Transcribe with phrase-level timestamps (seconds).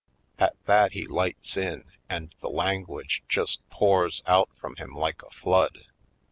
[0.39, 5.29] At that he lights in and the language just pours out from him like a
[5.29, 5.77] flood.